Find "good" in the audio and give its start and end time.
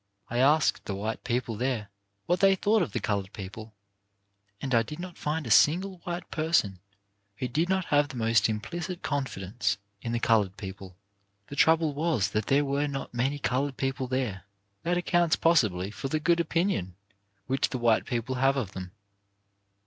16.19-16.39